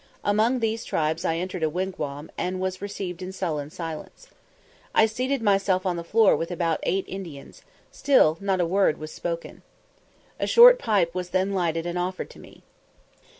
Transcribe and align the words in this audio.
Among 0.23 0.61
these 0.61 0.83
tribes 0.83 1.23
I 1.25 1.35
entered 1.35 1.61
a 1.61 1.69
wigwam, 1.69 2.31
and 2.35 2.59
was 2.59 2.81
received 2.81 3.21
in 3.21 3.31
sullen 3.31 3.69
silence. 3.69 4.29
I 4.95 5.05
seated 5.05 5.43
myself 5.43 5.85
on 5.85 5.95
the 5.95 6.03
floor 6.03 6.35
with 6.35 6.49
about 6.49 6.79
eight 6.81 7.05
Indians; 7.07 7.61
still 7.91 8.35
not 8.41 8.59
a 8.59 8.65
word 8.65 8.97
was 8.97 9.11
spoken. 9.13 9.61
A 10.39 10.47
short 10.47 10.79
pipe 10.79 11.13
was 11.13 11.29
then 11.29 11.53
lighted 11.53 11.85
and 11.85 11.99
offered 11.99 12.31
to 12.31 12.39
me. 12.39 12.63